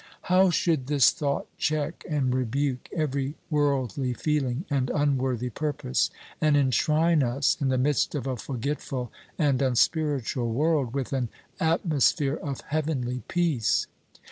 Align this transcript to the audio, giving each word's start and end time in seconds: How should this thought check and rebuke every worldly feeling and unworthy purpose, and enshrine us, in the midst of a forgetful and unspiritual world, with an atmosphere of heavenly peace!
How 0.23 0.49
should 0.49 0.87
this 0.87 1.11
thought 1.11 1.45
check 1.59 2.03
and 2.09 2.33
rebuke 2.33 2.89
every 2.91 3.35
worldly 3.51 4.13
feeling 4.15 4.65
and 4.67 4.89
unworthy 4.89 5.51
purpose, 5.51 6.09
and 6.41 6.57
enshrine 6.57 7.21
us, 7.21 7.55
in 7.61 7.67
the 7.69 7.77
midst 7.77 8.15
of 8.15 8.25
a 8.25 8.35
forgetful 8.35 9.11
and 9.37 9.61
unspiritual 9.61 10.51
world, 10.51 10.95
with 10.95 11.13
an 11.13 11.29
atmosphere 11.59 12.33
of 12.37 12.61
heavenly 12.61 13.21
peace! 13.27 13.85